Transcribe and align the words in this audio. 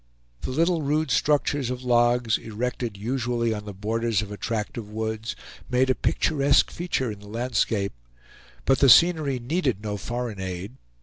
The 0.41 0.49
little 0.49 0.81
rude 0.81 1.11
structures 1.11 1.69
of 1.69 1.83
logs, 1.83 2.39
erected 2.39 2.97
usually 2.97 3.53
on 3.53 3.65
the 3.65 3.71
borders 3.73 4.23
of 4.23 4.31
a 4.31 4.35
tract 4.35 4.75
of 4.75 4.89
woods, 4.89 5.35
made 5.69 5.91
a 5.91 5.93
picturesque 5.93 6.71
feature 6.71 7.11
in 7.11 7.19
the 7.19 7.27
landscape. 7.27 7.93
But 8.65 8.79
the 8.79 8.89
scenery 8.89 9.37
needed 9.37 9.83
no 9.83 9.97
foreign 9.97 10.39
aid. 10.41 10.71